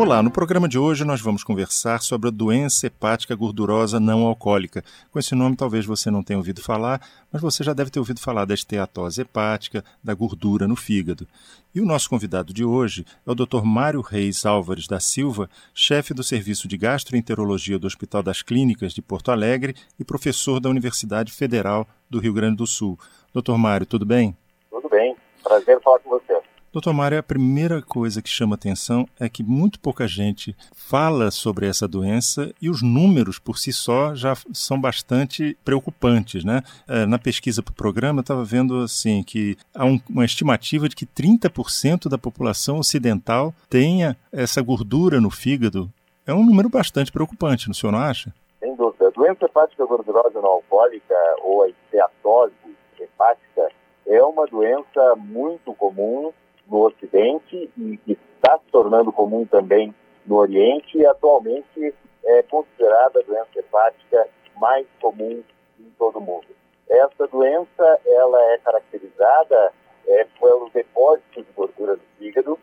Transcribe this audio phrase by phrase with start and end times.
[0.00, 4.82] Olá, no programa de hoje nós vamos conversar sobre a doença hepática gordurosa não alcoólica.
[5.12, 8.18] Com esse nome talvez você não tenha ouvido falar, mas você já deve ter ouvido
[8.18, 11.28] falar da esteatose hepática, da gordura no fígado.
[11.74, 13.62] E o nosso convidado de hoje é o Dr.
[13.62, 19.02] Mário Reis Álvares da Silva, chefe do Serviço de Gastroenterologia do Hospital das Clínicas de
[19.02, 22.98] Porto Alegre e professor da Universidade Federal do Rio Grande do Sul.
[23.34, 24.34] Doutor Mário, tudo bem?
[24.70, 25.14] Tudo bem.
[25.44, 26.49] Prazer falar com você.
[26.72, 31.66] Doutor Mário, a primeira coisa que chama atenção é que muito pouca gente fala sobre
[31.66, 36.62] essa doença e os números por si só já são bastante preocupantes, né?
[36.86, 40.88] É, na pesquisa para o programa, eu estava vendo assim que há um, uma estimativa
[40.88, 45.90] de que 30% da população ocidental tenha essa gordura no fígado.
[46.24, 48.32] É um número bastante preocupante, não senhor não acha?
[48.60, 49.08] Sem dúvida.
[49.08, 52.54] A doença hepática gordurosa não alcoólica ou a esteatose
[52.96, 53.72] hepática
[54.06, 56.32] é uma doença muito comum
[56.70, 63.20] no Ocidente e que está se tornando comum também no Oriente e atualmente é considerada
[63.20, 65.42] a doença hepática mais comum
[65.78, 66.46] em todo o mundo.
[66.88, 69.72] Essa doença ela é caracterizada
[70.06, 72.58] é, pelos depósitos de gordura no fígado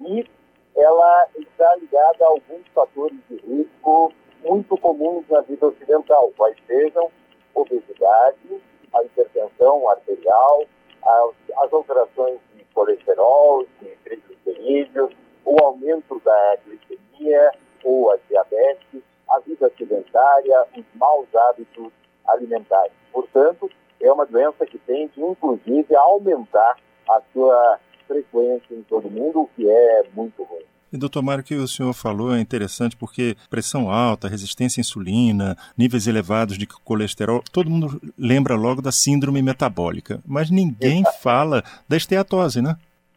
[0.00, 0.26] e
[0.76, 7.10] ela está ligada a alguns fatores de risco muito comuns na vida ocidental, quais sejam
[7.54, 8.62] obesidade,
[8.94, 10.64] a hipertensão arterial,
[11.02, 12.38] as, as alterações
[12.74, 15.12] colesterol, de triglicerídeos,
[15.44, 17.52] o aumento da glicemia
[17.84, 21.92] ou a diabetes, a vida sedentária, os maus hábitos
[22.26, 22.92] alimentares.
[23.12, 23.70] Portanto,
[24.00, 26.76] é uma doença que tende, inclusive, a aumentar
[27.08, 30.71] a sua frequência em todo mundo, o que é muito ruim.
[30.92, 34.82] E, doutor Mário, o que o senhor falou é interessante porque pressão alta, resistência à
[34.82, 41.22] insulina, níveis elevados de colesterol, todo mundo lembra logo da síndrome metabólica, mas ninguém Exato.
[41.22, 42.76] fala da esteatose, né?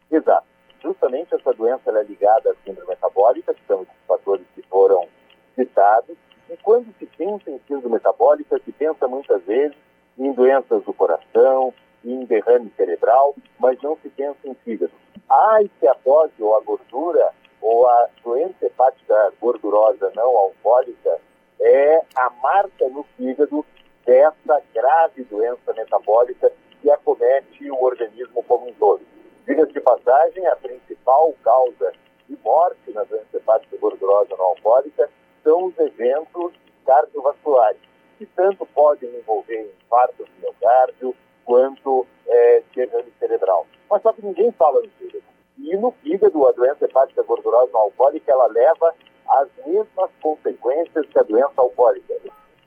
[0.10, 0.48] Exato.
[0.82, 5.06] Justamente essa doença é ligada à síndrome metabólica, que são os fatores que foram
[5.54, 6.16] citados,
[6.50, 9.76] e quando se pensa em síndrome metabólica, se pensa muitas vezes
[10.18, 11.74] em doenças do coração,
[12.06, 14.94] em derrame cerebral, mas não se pensa em fígado.
[15.30, 17.34] A esteatose ou a gordura
[17.66, 21.20] ou a doença hepática gordurosa não alcoólica
[21.60, 23.66] é a marca no fígado
[24.06, 29.02] dessa grave doença metabólica que acomete o organismo como um todo.
[29.48, 31.92] Diga-se de passagem, a principal causa
[32.30, 35.10] de morte na doença hepática gordurosa não alcoólica
[35.44, 36.54] são os eventos
[36.86, 37.82] cardiovasculares,
[38.20, 43.66] que tanto podem envolver infarto do miocárdio quanto é, derrame cerebral.
[43.90, 45.24] Mas só que ninguém fala no fígado.
[45.58, 48.94] E no fígado, a doença hepática gordurosa não alcoólica, ela leva
[49.28, 52.14] as mesmas consequências que a doença alcoólica.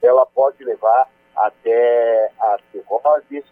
[0.02, 3.44] Ela pode levar até a cirrose,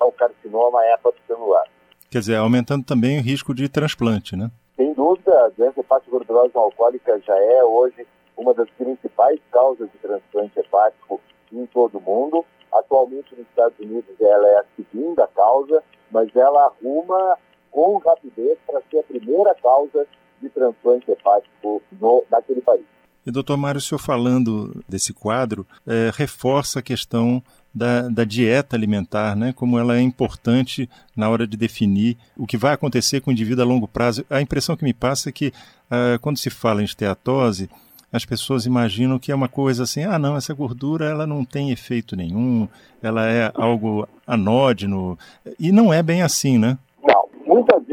[0.00, 1.64] ao carcinoma hepatocelular.
[2.10, 4.50] Quer dizer, aumentando também o risco de transplante, né?
[4.76, 9.90] Sem dúvida, a doença hepática gordurosa não alcoólica já é hoje uma das principais causas
[9.90, 11.20] de transplante hepático
[11.52, 12.44] em todo o mundo.
[12.72, 17.38] Atualmente nos Estados Unidos ela é a segunda causa, mas ela arruma
[17.70, 20.06] com rapidez para ser a primeira causa
[20.44, 22.84] de transplante hepático no, naquele país.
[23.26, 27.42] E, doutor Mário, o senhor falando desse quadro, é, reforça a questão
[27.74, 29.52] da, da, dieta alimentar, né?
[29.52, 33.64] como ela é importante na hora de definir o que vai acontecer com o indivíduo
[33.64, 34.24] a longo prazo.
[34.28, 37.70] A impressão que me passa é que, uh, quando se fala em esteatose,
[38.12, 41.72] as pessoas imaginam que é uma coisa assim, ah, não, essa gordura ela não tem
[41.72, 42.68] efeito nenhum,
[43.02, 45.18] ela é algo anódino,
[45.58, 46.78] e não é bem assim, né?
[47.02, 47.33] Muitas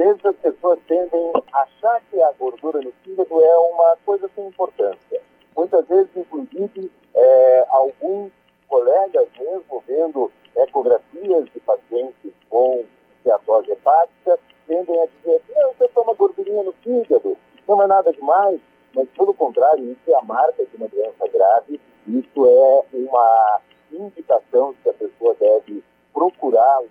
[0.01, 4.47] vezes as pessoas tendem a achar que a gordura no fígado é uma coisa sem
[4.47, 5.21] importância.
[5.55, 8.31] Muitas vezes, inclusive, é, alguns
[8.67, 12.83] colegas mesmo vendo ecografias de pacientes com
[13.17, 17.37] esteatose hepática tendem a dizer que você toma gordurinha no fígado,
[17.67, 18.59] não é nada demais,
[18.95, 23.61] mas pelo contrário, isso é a marca de uma doença grave, isso é uma
[23.91, 25.83] indicação que a pessoa deve
[26.13, 26.89] procurar um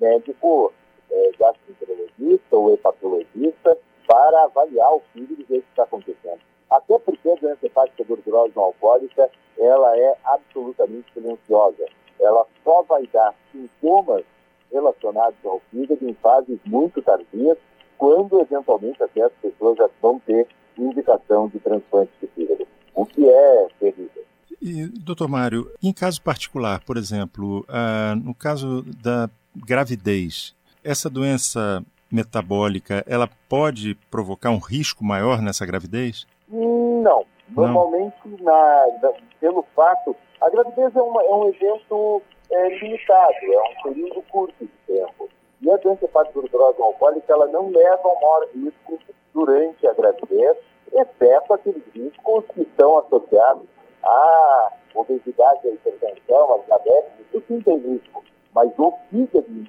[0.00, 0.72] médico
[1.10, 4.48] é, gastroenterologista ou hepatologista para
[4.80, 6.40] avaliar o ver o que está acontecendo.
[6.70, 9.28] Até porque a doença hepática gordurosa não alcoólica,
[9.58, 11.84] ela é absolutamente silenciosa.
[12.20, 14.24] Ela só vai dar sintomas
[14.72, 17.58] relacionados ao fígado em fases muito tardias,
[17.98, 20.46] quando eventualmente até as pessoas já vão ter
[20.78, 24.24] indicação de transplante de fígado, o que é terrível.
[24.62, 30.54] E, doutor Mário, em caso particular, por exemplo, ah, no caso da gravidez,
[30.84, 36.26] essa doença metabólica, ela pode provocar um risco maior nessa gravidez?
[36.48, 37.24] Não,
[37.56, 43.60] Normalmente, na, na, pelo fato, a gravidez é, uma, é um evento é, limitado, é
[43.60, 45.28] um período curto de tempo.
[45.60, 48.98] E a doença hepática gordurosa alcoólica, ela não leva ao maior risco
[49.34, 50.56] durante a gravidez,
[50.92, 53.66] exceto aqueles riscos que estão associados
[54.02, 58.24] à obesidade, à hipertensão, à diabetes, isso sim tem risco.
[58.54, 59.68] Mas o fígado em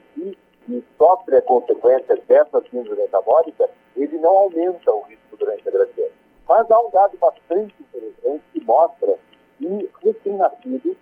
[0.71, 6.11] que sofre a consequência dessa síndrome metabólica, ele não aumenta o risco durante a gravidez.
[6.47, 9.19] Mas há um dado bastante interessante que mostra
[9.57, 10.95] que recém-nascidos,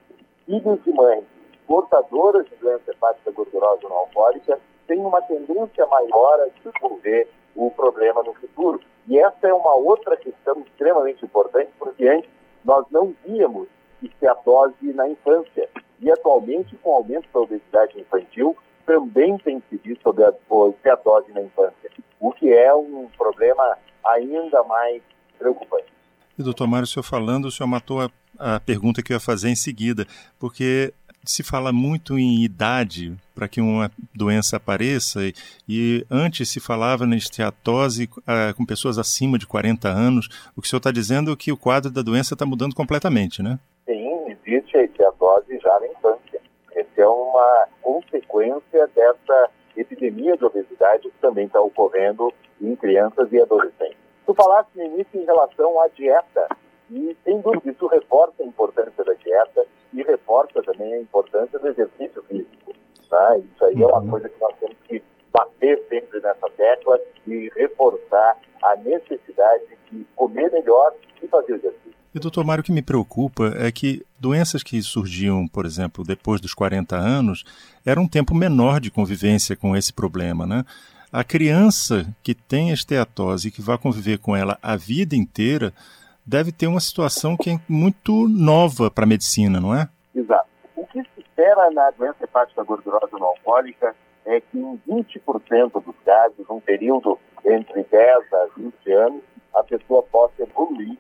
[0.45, 1.24] filhos de mães
[1.68, 8.24] portadoras de doença hepática gordurosa não alcoólica, têm uma tendência maior a desenvolver o problema
[8.24, 8.81] no futuro.
[9.07, 12.30] E essa é uma outra questão extremamente importante, porque antes
[12.66, 13.68] nós não víamos
[14.01, 15.69] esteatose na infância.
[16.00, 18.57] E atualmente, com o aumento da obesidade infantil,
[19.19, 25.01] também tem se visto a esteatose na infância, o que é um problema ainda mais
[25.38, 25.92] preocupante.
[26.38, 29.19] E, doutor Mário, o senhor falando, o senhor matou a, a pergunta que eu ia
[29.19, 30.06] fazer em seguida,
[30.39, 30.94] porque
[31.25, 35.33] se fala muito em idade para que uma doença apareça e,
[35.68, 40.27] e, antes se falava na esteatose ah, com pessoas acima de 40 anos.
[40.56, 43.44] O que o senhor está dizendo é que o quadro da doença está mudando completamente,
[43.44, 43.60] né?
[43.86, 46.42] Sim, existe a esteatose já na infância.
[46.74, 52.31] Essa é uma consequência dessa epidemia de obesidade que também está ocorrendo
[52.62, 53.97] em crianças e adolescentes.
[54.27, 56.47] Tu falaste no início em relação à dieta,
[56.91, 61.68] e sem dúvida isso reforça a importância da dieta e reforça também a importância do
[61.68, 62.74] exercício físico.
[63.09, 63.38] Tá?
[63.39, 64.09] Isso aí é uma uhum.
[64.12, 70.51] coisa que nós temos que bater sempre nessa tecla e reforçar a necessidade de comer
[70.51, 70.94] melhor
[71.24, 71.99] e fazer exercício.
[72.13, 76.41] E, doutor Mário, o que me preocupa é que doenças que surgiam, por exemplo, depois
[76.41, 77.44] dos 40 anos,
[77.85, 80.65] era um tempo menor de convivência com esse problema, né?
[81.11, 85.71] A criança que tem esteatose e que vai conviver com ela a vida inteira
[86.25, 89.88] deve ter uma situação que é muito nova para a medicina, não é?
[90.13, 90.47] Exato.
[90.75, 93.95] O que se espera na doença hepática gordurosa não alcoólica
[94.25, 99.21] é que em 20% dos casos, num período entre 10 a 20 anos,
[99.56, 100.97] a pessoa possa evoluir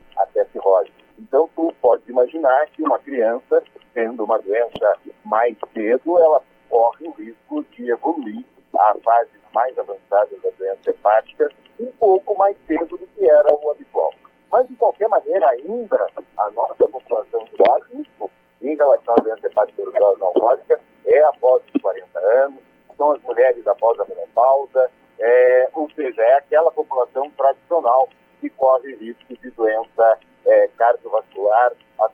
[2.11, 3.63] imaginar que uma criança,
[3.93, 8.45] tendo uma doença mais cedo, ela corre o risco de evoluir
[8.77, 13.71] a fases mais avançadas da doença hepática um pouco mais cedo do que era o
[13.71, 14.13] habitual.
[14.51, 16.07] Mas, de qualquer maneira, ainda
[16.37, 19.83] a nossa população de risco em relação à doença hepática
[20.19, 22.59] não alcoólica é após os 40 anos,
[22.97, 28.09] são as mulheres após a menopausa, é, ou seja, é aquela população tradicional
[28.41, 31.73] que corre risco de doença é, cardiovascular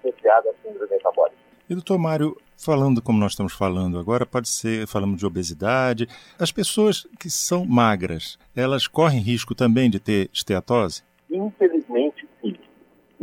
[0.10, 1.38] associada à síndrome metabólica.
[1.70, 6.08] E doutor Mário, falando como nós estamos falando agora, pode ser, falamos de obesidade.
[6.40, 11.04] As pessoas que são magras, elas correm risco também de ter esteatose?
[11.30, 12.26] Infelizmente,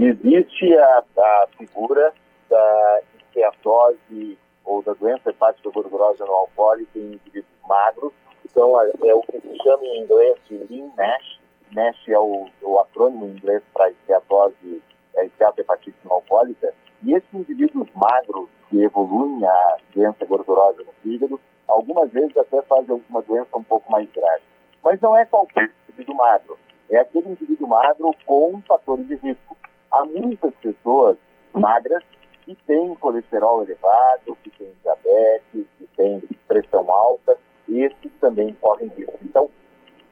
[0.03, 2.13] Existe a, a figura
[2.49, 8.13] da esteatose ou da doença hepática gordurosa não alcoólica em indivíduos magros.
[8.45, 11.39] Então, é, é o que se chama em inglês de Lean NASH.
[11.73, 14.83] NASH é o, o acrônimo em inglês para esteatose,
[15.17, 16.73] é, esteatohepatite não alcoólica.
[17.03, 22.91] E esses indivíduos magros que evoluem a doença gordurosa no fígado, algumas vezes até fazem
[22.91, 24.43] alguma doença um pouco mais grave.
[24.83, 26.59] Mas não é qualquer indivíduo magro.
[26.91, 29.57] É aquele indivíduo magro com fatores de risco
[29.93, 31.17] há muitas pessoas
[31.53, 32.03] magras
[32.45, 39.19] que têm colesterol elevado, que têm diabetes, que têm pressão alta, esses também correm risco.
[39.23, 39.51] Então,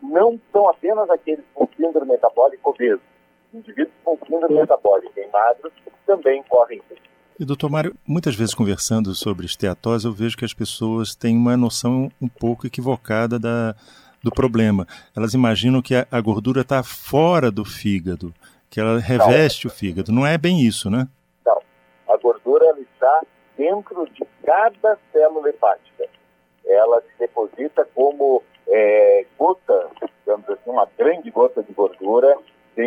[0.03, 3.01] não são apenas aqueles com síndrome metabólica obeso.
[3.53, 5.73] Indivíduos com síndrome metabólica em magros
[6.07, 7.05] também correm risco.
[7.39, 11.57] E, doutor Mário, muitas vezes conversando sobre esteatose, eu vejo que as pessoas têm uma
[11.57, 13.75] noção um pouco equivocada da,
[14.23, 14.87] do problema.
[15.17, 18.35] Elas imaginam que a, a gordura está fora do fígado
[18.71, 19.73] que ela reveste não.
[19.73, 20.13] o fígado.
[20.13, 21.09] Não é bem isso, né?
[21.45, 21.61] Não.
[22.09, 23.23] A gordura ela está
[23.59, 26.09] dentro de cada célula hepática.
[26.65, 29.89] Ela se deposita como é, gota,
[30.21, 32.39] digamos assim, uma grande gota de gordura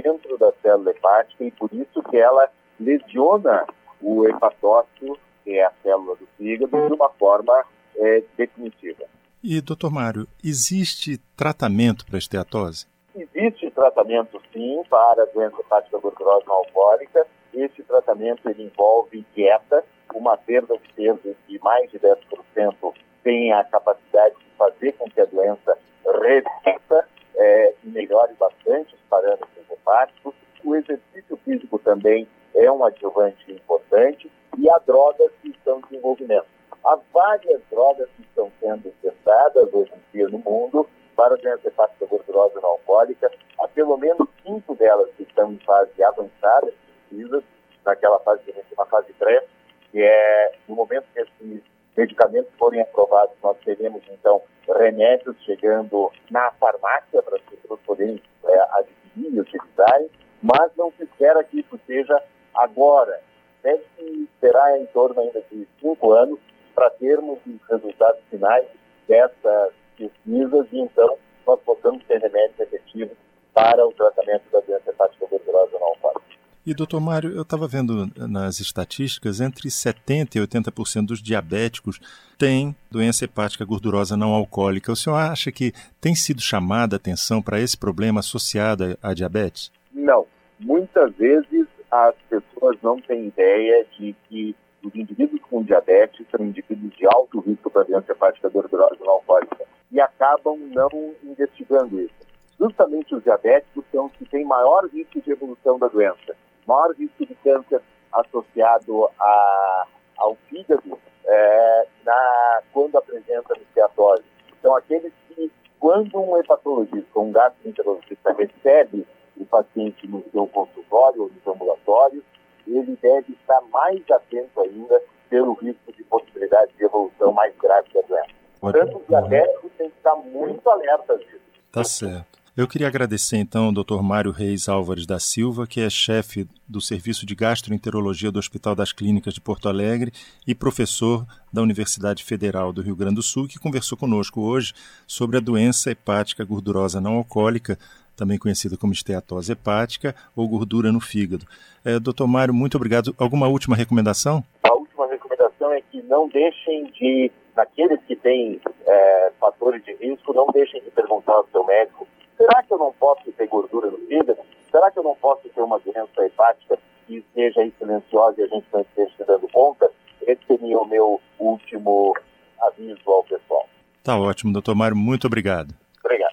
[0.02, 3.66] dentro da célula hepática e por isso que ela lesiona
[4.02, 7.66] o hepatócito, que é a célula do fígado, de uma forma
[7.98, 9.06] é, definitiva.
[9.44, 12.88] E, doutor Mário, existe tratamento para esteatose?
[13.16, 17.28] Existe tratamento, sim, para a doença hepática gordurosa alcoólica.
[17.54, 19.84] Esse tratamento ele envolve dieta,
[20.14, 25.22] uma perda de peso de mais de 10% tem a capacidade de fazer com que
[25.22, 30.34] a doença reverta é, melhore bastante os parâmetros hepáticos.
[30.64, 36.46] O exercício físico também é um adjuvante importante e há drogas que estão em desenvolvimento.
[36.86, 42.06] Há várias drogas que estão sendo testadas hoje em dia no mundo para doença hepática
[42.06, 43.32] gordurosa não alcoólica.
[43.60, 46.74] Há pelo menos cinco delas que estão em fase avançada
[47.14, 47.44] pesquisas,
[47.86, 49.46] naquela fase que a gente chama fase pré,
[49.92, 51.64] que é no momento que esses
[51.96, 58.60] medicamentos forem aprovados, nós teremos então remédios chegando na farmácia para as pessoas poderem é,
[58.72, 60.10] adquirir e utilizarem,
[60.44, 62.22] mas não se espera que isso seja
[62.54, 63.22] agora.
[63.64, 66.38] Deve-se esperar em torno ainda de cinco anos
[66.76, 68.66] para termos os resultados finais
[69.08, 73.16] dessas pesquisas e então nós possamos ter remédios efetivos
[73.54, 76.24] para o tratamento da doença hepática gordurosa não alcoólica.
[76.66, 82.00] E, doutor Mário, eu estava vendo nas estatísticas, entre 70% e 80% dos diabéticos
[82.38, 84.92] têm doença hepática gordurosa não alcoólica.
[84.92, 89.72] O senhor acha que tem sido chamada a atenção para esse problema associado à diabetes?
[89.94, 90.26] Não.
[90.60, 96.94] Muitas vezes as pessoas não têm ideia de que os indivíduos com diabetes são indivíduos
[96.96, 100.90] de alto risco para doença hepática gordurosa não alcoólica e acabam não
[101.24, 102.14] investigando isso.
[102.60, 106.36] Justamente os diabéticos são os que têm maior risco de evolução da doença
[106.68, 107.82] maior risco de câncer
[108.12, 114.24] associado a, ao fígado é, na, quando apresenta esteatose.
[114.60, 119.06] Então, aqueles que, quando um hepatologista um gastroenterologista recebe
[119.38, 122.24] o paciente no seu consultório ou no seu ambulatório,
[122.68, 128.02] ele deve estar mais atento ainda pelo risco de possibilidade de evolução mais grave da
[128.02, 128.34] doença.
[128.60, 131.42] Portanto, os diabéticos têm que estar muito alertas disso.
[131.72, 132.44] Tá certo.
[132.56, 134.04] Eu queria agradecer então ao Dr.
[134.04, 138.94] Mário Reis Álvares da Silva, que é chefe do Serviço de Gastroenterologia do Hospital das
[138.94, 140.14] Clínicas de Porto Alegre
[140.46, 144.72] e professor da Universidade Federal do Rio Grande do Sul, que conversou conosco hoje
[145.08, 147.76] sobre a doença hepática gordurosa não alcoólica,
[148.16, 151.46] também conhecida como esteatose hepática ou gordura no fígado.
[151.84, 153.16] É, doutor Mário, muito obrigado.
[153.18, 154.44] Alguma última recomendação?
[154.64, 160.34] A última recomendação é que não deixem de, naqueles que têm é, fatores de risco,
[160.34, 163.98] não deixem de perguntar ao seu médico Será que eu não posso ter gordura no
[164.00, 164.40] fígado?
[164.70, 166.78] Será que eu não posso ter uma doença hepática
[167.08, 169.90] que seja silenciosa e a gente não esteja se dando conta?
[170.22, 172.14] Esse seria o meu último
[172.62, 173.68] aviso ao pessoal.
[174.04, 175.74] Tá ótimo, doutor Mário, muito obrigado.
[176.04, 176.33] Obrigado.